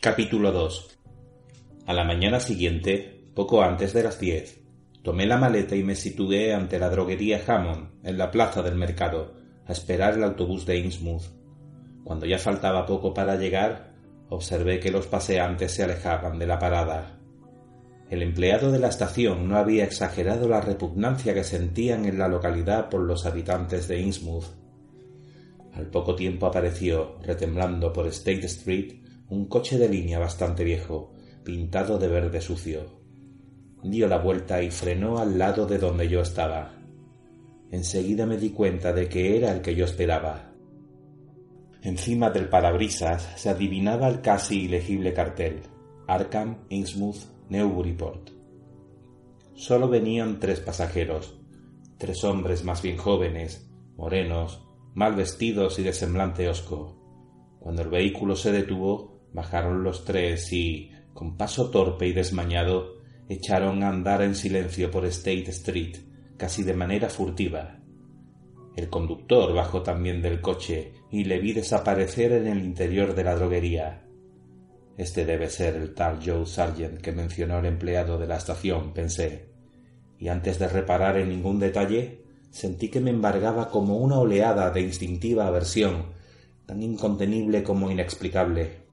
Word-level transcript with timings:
Capítulo 0.00 0.52
2 0.52 0.96
A 1.86 1.92
la 1.92 2.04
mañana 2.04 2.38
siguiente, 2.38 3.24
poco 3.34 3.62
antes 3.62 3.92
de 3.92 4.04
las 4.04 4.20
diez, 4.20 4.60
tomé 5.02 5.26
la 5.26 5.38
maleta 5.38 5.74
y 5.74 5.82
me 5.82 5.96
situé 5.96 6.54
ante 6.54 6.78
la 6.78 6.88
droguería 6.88 7.42
Hammond, 7.44 8.06
en 8.06 8.16
la 8.16 8.30
plaza 8.30 8.62
del 8.62 8.76
mercado, 8.76 9.34
a 9.66 9.72
esperar 9.72 10.14
el 10.14 10.22
autobús 10.22 10.64
de 10.66 10.78
Innsmouth. 10.78 11.24
Cuando 12.04 12.26
ya 12.26 12.38
faltaba 12.38 12.86
poco 12.86 13.12
para 13.12 13.34
llegar, 13.34 13.92
observé 14.28 14.78
que 14.78 14.92
los 14.92 15.08
paseantes 15.08 15.72
se 15.72 15.82
alejaban 15.82 16.38
de 16.38 16.46
la 16.46 16.60
parada. 16.60 17.18
El 18.08 18.22
empleado 18.22 18.70
de 18.70 18.78
la 18.78 18.90
estación 18.90 19.48
no 19.48 19.56
había 19.56 19.82
exagerado 19.82 20.48
la 20.48 20.60
repugnancia 20.60 21.34
que 21.34 21.42
sentían 21.42 22.04
en 22.04 22.20
la 22.20 22.28
localidad 22.28 22.88
por 22.88 23.00
los 23.00 23.26
habitantes 23.26 23.88
de 23.88 24.00
Innsmouth. 24.00 24.46
Al 25.74 25.86
poco 25.86 26.14
tiempo 26.14 26.46
apareció, 26.46 27.18
retemblando 27.20 27.92
por 27.92 28.06
State 28.06 28.46
Street, 28.46 29.07
un 29.30 29.46
coche 29.46 29.78
de 29.78 29.88
línea 29.88 30.18
bastante 30.18 30.64
viejo, 30.64 31.12
pintado 31.44 31.98
de 31.98 32.08
verde 32.08 32.40
sucio. 32.40 32.98
Dio 33.82 34.08
la 34.08 34.18
vuelta 34.18 34.62
y 34.62 34.70
frenó 34.70 35.18
al 35.18 35.38
lado 35.38 35.66
de 35.66 35.78
donde 35.78 36.08
yo 36.08 36.20
estaba. 36.20 36.74
Enseguida 37.70 38.26
me 38.26 38.38
di 38.38 38.50
cuenta 38.50 38.92
de 38.92 39.08
que 39.08 39.36
era 39.36 39.52
el 39.52 39.60
que 39.60 39.74
yo 39.74 39.84
esperaba. 39.84 40.52
Encima 41.82 42.30
del 42.30 42.48
parabrisas 42.48 43.28
se 43.36 43.50
adivinaba 43.50 44.08
el 44.08 44.20
casi 44.20 44.64
ilegible 44.64 45.12
cartel 45.12 45.60
Arkham, 46.08 46.64
Innsmouth, 46.70 47.50
Newburyport. 47.50 48.30
Solo 49.54 49.88
venían 49.88 50.40
tres 50.40 50.60
pasajeros, 50.60 51.38
tres 51.98 52.24
hombres 52.24 52.64
más 52.64 52.80
bien 52.80 52.96
jóvenes, 52.96 53.70
morenos, 53.96 54.64
mal 54.94 55.14
vestidos 55.14 55.78
y 55.78 55.82
de 55.82 55.92
semblante 55.92 56.48
hosco. 56.48 56.96
Cuando 57.60 57.82
el 57.82 57.88
vehículo 57.90 58.36
se 58.36 58.52
detuvo, 58.52 59.17
bajaron 59.32 59.82
los 59.82 60.04
tres 60.04 60.52
y, 60.52 60.90
con 61.14 61.36
paso 61.36 61.70
torpe 61.70 62.06
y 62.06 62.12
desmañado, 62.12 62.98
echaron 63.28 63.82
a 63.82 63.88
andar 63.88 64.22
en 64.22 64.34
silencio 64.34 64.90
por 64.90 65.04
State 65.06 65.50
Street, 65.50 65.96
casi 66.36 66.62
de 66.62 66.74
manera 66.74 67.08
furtiva. 67.08 67.78
El 68.76 68.88
conductor 68.88 69.52
bajó 69.52 69.82
también 69.82 70.22
del 70.22 70.40
coche 70.40 70.92
y 71.10 71.24
le 71.24 71.40
vi 71.40 71.52
desaparecer 71.52 72.32
en 72.32 72.46
el 72.46 72.60
interior 72.60 73.14
de 73.14 73.24
la 73.24 73.34
droguería. 73.34 74.04
Este 74.96 75.24
debe 75.24 75.50
ser 75.50 75.76
el 75.76 75.94
tal 75.94 76.20
Joe 76.24 76.46
Sargent 76.46 77.00
que 77.00 77.12
mencionó 77.12 77.58
el 77.58 77.66
empleado 77.66 78.18
de 78.18 78.26
la 78.26 78.36
estación, 78.36 78.92
pensé, 78.92 79.48
y 80.18 80.28
antes 80.28 80.58
de 80.58 80.68
reparar 80.68 81.16
en 81.16 81.28
ningún 81.28 81.58
detalle, 81.58 82.22
sentí 82.50 82.88
que 82.88 83.00
me 83.00 83.10
embargaba 83.10 83.68
como 83.68 83.98
una 83.98 84.18
oleada 84.18 84.70
de 84.70 84.80
instintiva 84.80 85.46
aversión, 85.46 86.12
tan 86.66 86.82
incontenible 86.82 87.62
como 87.62 87.90
inexplicable. 87.90 88.87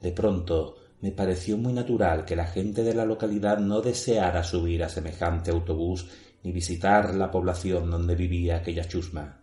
De 0.00 0.12
pronto 0.12 0.76
me 1.00 1.12
pareció 1.12 1.56
muy 1.56 1.72
natural 1.72 2.24
que 2.24 2.36
la 2.36 2.46
gente 2.46 2.82
de 2.82 2.94
la 2.94 3.04
localidad 3.04 3.58
no 3.58 3.80
deseara 3.80 4.42
subir 4.42 4.82
a 4.82 4.88
semejante 4.88 5.50
autobús 5.50 6.08
ni 6.42 6.52
visitar 6.52 7.14
la 7.14 7.30
población 7.30 7.90
donde 7.90 8.14
vivía 8.14 8.56
aquella 8.56 8.86
chusma. 8.86 9.42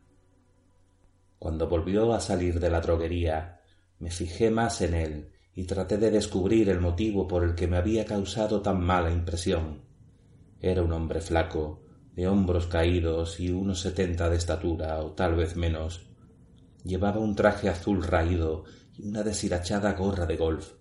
Cuando 1.40 1.68
volvió 1.68 2.14
a 2.14 2.20
salir 2.20 2.60
de 2.60 2.70
la 2.70 2.82
droguería, 2.82 3.62
me 4.00 4.10
fijé 4.12 4.50
más 4.50 4.82
en 4.82 4.94
él 4.94 5.30
y 5.54 5.64
traté 5.64 5.98
de 5.98 6.12
descubrir 6.12 6.70
el 6.70 6.82
motivo 6.82 7.28
por 7.28 7.44
el 7.44 7.56
que 7.56 7.68
me 7.68 7.78
había 7.78 8.06
causado 8.06 8.62
tan 8.62 8.82
mala 8.82 9.12
impresión. 9.12 9.82
Era 10.60 10.84
un 10.84 10.92
hombre 10.92 11.22
flaco, 11.22 11.82
de 12.14 12.28
hombros 12.28 12.68
caídos 12.68 13.40
y 13.40 13.52
unos 13.52 13.82
setenta 13.82 14.30
de 14.30 14.38
estatura, 14.38 15.00
o 15.00 15.12
tal 15.12 15.36
vez 15.36 15.56
menos. 15.56 16.08
Llevaba 16.84 17.20
un 17.20 17.36
traje 17.36 17.70
azul 17.70 18.04
raído 18.04 18.64
y 18.98 19.08
una 19.08 19.24
deshilachada 19.24 19.94
gorra 19.94 20.26
de 20.26 20.38
golf. 20.38 20.74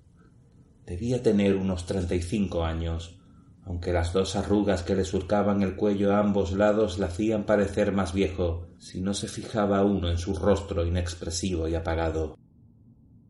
Debía 0.87 1.23
tener 1.23 1.57
unos 1.57 1.87
treinta 1.87 2.15
y 2.15 2.23
cinco 2.23 2.65
años, 2.65 3.19
aunque 3.65 3.93
las 3.93 4.13
dos 4.13 4.37
arrugas 4.37 4.83
que 4.83 4.95
le 4.95 5.05
surcaban 5.05 5.63
el 5.63 5.77
cuello 5.77 6.15
a 6.15 6.19
ambos 6.19 6.53
lados 6.53 6.99
le 6.99 7.07
hacían 7.07 7.45
parecer 7.45 7.93
más 7.93 8.13
viejo 8.13 8.69
si 8.79 9.01
no 9.01 9.15
se 9.15 9.29
fijaba 9.29 9.85
uno 9.85 10.11
en 10.11 10.19
su 10.19 10.35
rostro 10.35 10.85
inexpresivo 10.85 11.67
y 11.69 11.75
apagado. 11.75 12.37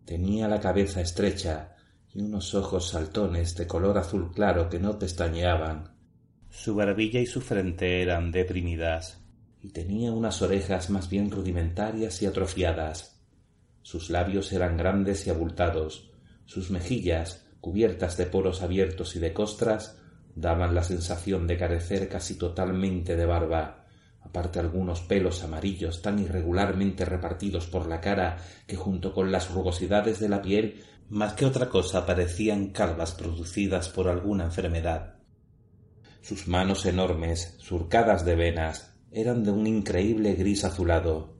Tenía 0.04 0.48
la 0.48 0.60
cabeza 0.60 1.00
estrecha 1.00 1.76
y 2.12 2.20
unos 2.22 2.54
ojos 2.54 2.88
saltones 2.88 3.56
de 3.56 3.66
color 3.66 3.98
azul 3.98 4.32
claro 4.32 4.68
que 4.68 4.78
no 4.78 4.98
pestañeaban, 4.98 5.94
su 6.54 6.76
barbilla 6.76 7.20
y 7.20 7.26
su 7.26 7.40
frente 7.40 8.00
eran 8.00 8.30
deprimidas, 8.30 9.20
y 9.60 9.70
tenía 9.70 10.12
unas 10.12 10.40
orejas 10.40 10.88
más 10.88 11.10
bien 11.10 11.30
rudimentarias 11.30 12.22
y 12.22 12.26
atrofiadas. 12.26 13.13
Sus 13.84 14.08
labios 14.08 14.50
eran 14.52 14.78
grandes 14.78 15.26
y 15.26 15.30
abultados, 15.30 16.10
sus 16.46 16.70
mejillas, 16.70 17.46
cubiertas 17.60 18.16
de 18.16 18.24
poros 18.24 18.62
abiertos 18.62 19.14
y 19.14 19.18
de 19.18 19.34
costras, 19.34 19.98
daban 20.34 20.74
la 20.74 20.82
sensación 20.82 21.46
de 21.46 21.58
carecer 21.58 22.08
casi 22.08 22.36
totalmente 22.36 23.14
de 23.14 23.26
barba, 23.26 23.84
aparte 24.22 24.58
algunos 24.58 25.02
pelos 25.02 25.44
amarillos 25.44 26.00
tan 26.00 26.18
irregularmente 26.18 27.04
repartidos 27.04 27.66
por 27.66 27.86
la 27.86 28.00
cara 28.00 28.38
que 28.66 28.76
junto 28.76 29.12
con 29.12 29.30
las 29.30 29.50
rugosidades 29.50 30.18
de 30.18 30.30
la 30.30 30.40
piel 30.40 30.82
más 31.10 31.34
que 31.34 31.44
otra 31.44 31.68
cosa 31.68 32.06
parecían 32.06 32.68
calvas 32.70 33.12
producidas 33.12 33.90
por 33.90 34.08
alguna 34.08 34.44
enfermedad. 34.44 35.16
Sus 36.22 36.48
manos 36.48 36.86
enormes, 36.86 37.54
surcadas 37.58 38.24
de 38.24 38.34
venas, 38.34 38.96
eran 39.12 39.44
de 39.44 39.50
un 39.50 39.66
increíble 39.66 40.36
gris 40.36 40.64
azulado. 40.64 41.33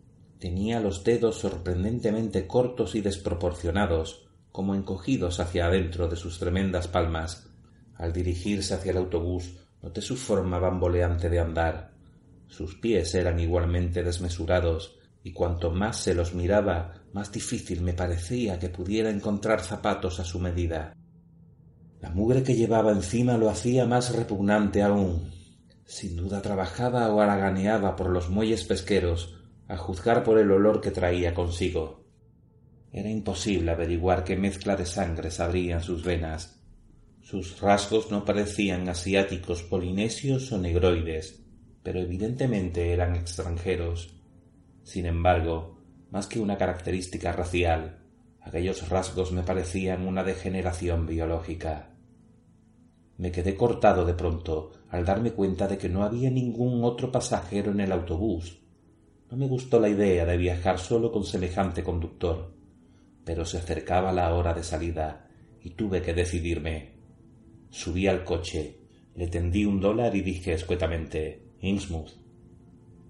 Tenía 0.44 0.78
los 0.78 1.02
dedos 1.04 1.38
sorprendentemente 1.38 2.46
cortos 2.46 2.94
y 2.94 3.00
desproporcionados, 3.00 4.26
como 4.52 4.74
encogidos 4.74 5.40
hacia 5.40 5.68
adentro 5.68 6.06
de 6.06 6.16
sus 6.16 6.38
tremendas 6.38 6.86
palmas. 6.86 7.48
Al 7.94 8.12
dirigirse 8.12 8.74
hacia 8.74 8.90
el 8.90 8.98
autobús, 8.98 9.56
noté 9.80 10.02
su 10.02 10.18
forma 10.18 10.58
bamboleante 10.58 11.30
de 11.30 11.40
andar. 11.40 11.94
Sus 12.46 12.74
pies 12.74 13.14
eran 13.14 13.40
igualmente 13.40 14.02
desmesurados, 14.02 14.98
y 15.22 15.32
cuanto 15.32 15.70
más 15.70 15.96
se 15.96 16.14
los 16.14 16.34
miraba, 16.34 16.92
más 17.14 17.32
difícil 17.32 17.80
me 17.80 17.94
parecía 17.94 18.58
que 18.58 18.68
pudiera 18.68 19.08
encontrar 19.08 19.62
zapatos 19.62 20.20
a 20.20 20.24
su 20.24 20.40
medida. 20.40 20.94
La 22.02 22.10
mugre 22.10 22.42
que 22.42 22.54
llevaba 22.54 22.92
encima 22.92 23.38
lo 23.38 23.48
hacía 23.48 23.86
más 23.86 24.14
repugnante 24.14 24.82
aún. 24.82 25.32
Sin 25.86 26.16
duda 26.16 26.42
trabajaba 26.42 27.10
o 27.14 27.22
haraganeaba 27.22 27.96
por 27.96 28.10
los 28.10 28.28
muelles 28.28 28.64
pesqueros, 28.64 29.40
a 29.68 29.76
juzgar 29.76 30.22
por 30.22 30.38
el 30.38 30.50
olor 30.50 30.80
que 30.80 30.90
traía 30.90 31.34
consigo. 31.34 32.04
Era 32.92 33.10
imposible 33.10 33.72
averiguar 33.72 34.24
qué 34.24 34.36
mezcla 34.36 34.76
de 34.76 34.86
sangres 34.86 35.40
habría 35.40 35.76
en 35.76 35.82
sus 35.82 36.04
venas. 36.04 36.60
Sus 37.22 37.60
rasgos 37.60 38.10
no 38.10 38.24
parecían 38.24 38.88
asiáticos, 38.88 39.62
polinesios 39.62 40.52
o 40.52 40.58
negroides, 40.58 41.42
pero 41.82 42.00
evidentemente 42.00 42.92
eran 42.92 43.16
extranjeros. 43.16 44.14
Sin 44.84 45.06
embargo, 45.06 45.80
más 46.10 46.26
que 46.26 46.38
una 46.38 46.58
característica 46.58 47.32
racial, 47.32 48.04
aquellos 48.42 48.88
rasgos 48.88 49.32
me 49.32 49.42
parecían 49.42 50.06
una 50.06 50.22
degeneración 50.22 51.06
biológica. 51.06 51.90
Me 53.16 53.32
quedé 53.32 53.56
cortado 53.56 54.04
de 54.04 54.14
pronto 54.14 54.72
al 54.90 55.04
darme 55.04 55.32
cuenta 55.32 55.66
de 55.66 55.78
que 55.78 55.88
no 55.88 56.04
había 56.04 56.30
ningún 56.30 56.84
otro 56.84 57.10
pasajero 57.10 57.72
en 57.72 57.80
el 57.80 57.92
autobús. 57.92 58.63
No 59.30 59.36
me 59.36 59.48
gustó 59.48 59.80
la 59.80 59.88
idea 59.88 60.26
de 60.26 60.36
viajar 60.36 60.78
solo 60.78 61.10
con 61.10 61.24
semejante 61.24 61.82
conductor, 61.82 62.54
pero 63.24 63.44
se 63.44 63.58
acercaba 63.58 64.12
la 64.12 64.34
hora 64.34 64.54
de 64.54 64.62
salida 64.62 65.28
y 65.60 65.70
tuve 65.70 66.02
que 66.02 66.14
decidirme. 66.14 66.98
Subí 67.70 68.06
al 68.06 68.22
coche, 68.22 68.80
le 69.14 69.28
tendí 69.28 69.64
un 69.64 69.80
dólar 69.80 70.14
y 70.14 70.20
dije 70.20 70.52
escuetamente 70.52 71.48
Innsmouth. 71.60 72.12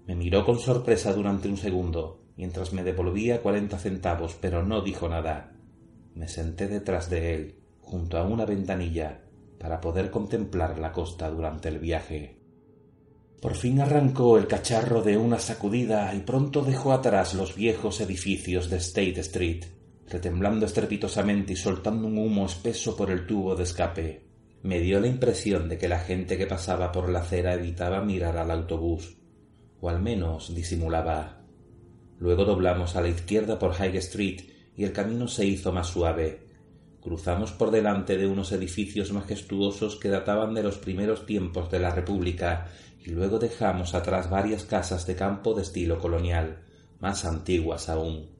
Me 0.07 0.15
miró 0.15 0.45
con 0.45 0.59
sorpresa 0.59 1.13
durante 1.13 1.49
un 1.49 1.57
segundo, 1.57 2.23
mientras 2.37 2.73
me 2.73 2.83
devolvía 2.83 3.41
cuarenta 3.41 3.77
centavos, 3.77 4.37
pero 4.39 4.63
no 4.63 4.81
dijo 4.81 5.09
nada. 5.09 5.53
Me 6.13 6.27
senté 6.27 6.67
detrás 6.67 7.09
de 7.09 7.35
él, 7.35 7.59
junto 7.81 8.17
a 8.17 8.23
una 8.23 8.45
ventanilla, 8.45 9.25
para 9.59 9.81
poder 9.81 10.11
contemplar 10.11 10.79
la 10.79 10.91
costa 10.91 11.29
durante 11.29 11.69
el 11.69 11.79
viaje. 11.79 12.39
Por 13.41 13.55
fin 13.55 13.79
arrancó 13.79 14.37
el 14.37 14.47
cacharro 14.47 15.01
de 15.01 15.17
una 15.17 15.39
sacudida 15.39 16.13
y 16.15 16.19
pronto 16.19 16.61
dejó 16.61 16.93
atrás 16.93 17.33
los 17.33 17.55
viejos 17.55 18.01
edificios 18.01 18.69
de 18.69 18.77
State 18.77 19.19
Street, 19.19 19.65
retemblando 20.07 20.65
estrepitosamente 20.65 21.53
y 21.53 21.55
soltando 21.55 22.07
un 22.07 22.17
humo 22.17 22.45
espeso 22.45 22.95
por 22.95 23.11
el 23.11 23.27
tubo 23.27 23.55
de 23.55 23.63
escape. 23.63 24.25
Me 24.63 24.79
dio 24.79 24.99
la 24.99 25.07
impresión 25.07 25.69
de 25.69 25.77
que 25.77 25.87
la 25.87 25.99
gente 25.99 26.37
que 26.37 26.47
pasaba 26.47 26.91
por 26.91 27.09
la 27.09 27.19
acera 27.19 27.53
evitaba 27.53 28.01
mirar 28.01 28.37
al 28.37 28.49
autobús, 28.49 29.17
o 29.79 29.89
al 29.89 30.01
menos 30.01 30.55
disimulaba. 30.55 31.43
Luego 32.17 32.45
doblamos 32.45 32.95
a 32.95 33.01
la 33.01 33.09
izquierda 33.09 33.59
por 33.59 33.73
High 33.73 33.97
Street 33.97 34.41
y 34.75 34.85
el 34.85 34.91
camino 34.91 35.27
se 35.27 35.45
hizo 35.45 35.71
más 35.71 35.87
suave, 35.87 36.44
Cruzamos 37.05 37.51
por 37.51 37.69
delante 37.69 38.17
de 38.17 38.25
unos 38.25 38.51
edificios 38.51 39.13
majestuosos 39.13 39.95
que 39.95 40.09
databan 40.09 40.55
de 40.55 40.63
los 40.63 40.79
primeros 40.79 41.27
tiempos 41.27 41.69
de 41.69 41.77
la 41.77 41.91
República 41.91 42.65
y 42.99 43.11
luego 43.11 43.37
dejamos 43.37 43.93
atrás 43.93 44.27
varias 44.27 44.63
casas 44.63 45.05
de 45.05 45.15
campo 45.15 45.53
de 45.53 45.61
estilo 45.61 45.99
colonial, 45.99 46.63
más 46.99 47.23
antiguas 47.23 47.89
aún. 47.89 48.31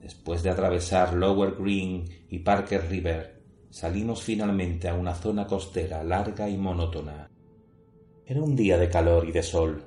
Después 0.00 0.42
de 0.42 0.48
atravesar 0.48 1.12
Lower 1.12 1.56
Green 1.56 2.06
y 2.30 2.38
Parker 2.38 2.88
River, 2.88 3.42
salimos 3.68 4.22
finalmente 4.22 4.88
a 4.88 4.94
una 4.94 5.14
zona 5.14 5.46
costera 5.46 6.02
larga 6.02 6.48
y 6.48 6.56
monótona. 6.56 7.30
Era 8.24 8.40
un 8.40 8.56
día 8.56 8.78
de 8.78 8.88
calor 8.88 9.28
y 9.28 9.32
de 9.32 9.42
sol. 9.42 9.84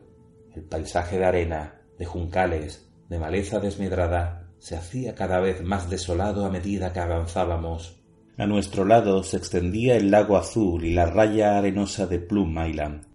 El 0.54 0.62
paisaje 0.62 1.18
de 1.18 1.26
arena, 1.26 1.82
de 1.98 2.06
juncales, 2.06 2.88
de 3.10 3.18
maleza 3.18 3.60
desmedrada, 3.60 4.49
se 4.60 4.76
hacía 4.76 5.16
cada 5.16 5.40
vez 5.40 5.64
más 5.64 5.90
desolado 5.90 6.46
a 6.46 6.50
medida 6.50 6.94
que 6.94 7.00
avanzábamos. 7.00 8.00
A 8.38 8.46
nuestro 8.46 8.86
lado 8.86 9.24
se 9.24 9.38
extendía 9.38 9.98
el 9.98 10.12
lago 10.12 10.38
azul 10.38 10.86
y 10.86 10.94
la 10.94 11.06
raya 11.06 11.58
arenosa 11.58 12.08
de 12.08 12.20
Plum 12.20 12.58
Island. 12.66 13.06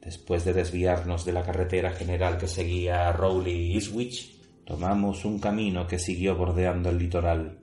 Después 0.00 0.44
de 0.44 0.52
desviarnos 0.52 1.24
de 1.24 1.32
la 1.32 1.42
carretera 1.42 1.90
general 1.90 2.38
que 2.38 2.46
seguía 2.46 3.08
a 3.08 3.12
Rowley 3.12 3.72
y 3.72 3.74
Eastwich, 3.74 4.40
tomamos 4.64 5.24
un 5.24 5.38
camino 5.38 5.86
que 5.86 5.98
siguió 5.98 6.36
bordeando 6.36 6.90
el 6.90 6.98
litoral. 6.98 7.58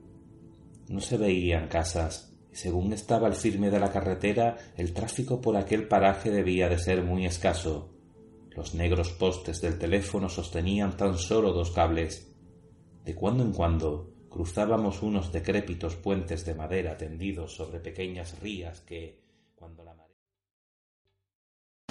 No 0.88 1.00
se 1.00 1.16
veían 1.16 1.68
casas, 1.68 2.36
y 2.52 2.56
según 2.56 2.92
estaba 2.92 3.28
el 3.28 3.34
firme 3.34 3.70
de 3.70 3.80
la 3.80 3.90
carretera, 3.90 4.58
el 4.76 4.92
tráfico 4.92 5.40
por 5.40 5.56
aquel 5.56 5.88
paraje 5.88 6.30
debía 6.30 6.68
de 6.68 6.78
ser 6.78 7.02
muy 7.02 7.24
escaso. 7.26 7.90
Los 8.50 8.74
negros 8.74 9.10
postes 9.10 9.60
del 9.60 9.78
teléfono 9.78 10.28
sostenían 10.28 10.96
tan 10.96 11.18
solo 11.18 11.52
dos 11.52 11.72
cables. 11.72 12.33
De 13.04 13.14
cuando 13.14 13.44
en 13.44 13.52
cuando 13.52 14.14
cruzábamos 14.30 15.02
unos 15.02 15.30
decrépitos 15.30 15.96
puentes 15.96 16.44
de 16.44 16.54
madera 16.54 16.96
tendidos 16.96 17.54
sobre 17.54 17.78
pequeñas 17.80 18.40
rías 18.40 18.80
que, 18.80 19.20
cuando 19.54 19.84
la 19.84 19.94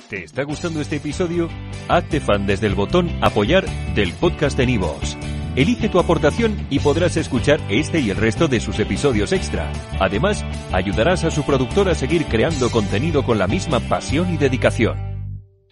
¿Te 0.09 0.25
está 0.25 0.43
gustando 0.43 0.81
este 0.81 0.97
episodio? 0.97 1.49
Hazte 1.87 2.19
fan 2.19 2.45
desde 2.45 2.67
el 2.67 2.75
botón 2.75 3.09
Apoyar 3.23 3.65
del 3.95 4.13
podcast 4.13 4.55
de 4.57 4.67
Nivos. 4.67 5.17
Elige 5.55 5.89
tu 5.89 5.97
aportación 5.99 6.67
y 6.69 6.79
podrás 6.79 7.17
escuchar 7.17 7.59
este 7.69 7.99
y 7.99 8.09
el 8.09 8.17
resto 8.17 8.47
de 8.47 8.59
sus 8.59 8.77
episodios 8.79 9.31
extra. 9.31 9.71
Además, 9.99 10.43
ayudarás 10.71 11.23
a 11.23 11.31
su 11.31 11.43
productor 11.43 11.89
a 11.89 11.95
seguir 11.95 12.25
creando 12.25 12.69
contenido 12.69 13.23
con 13.23 13.39
la 13.39 13.47
misma 13.47 13.79
pasión 13.79 14.33
y 14.33 14.37
dedicación. 14.37 15.12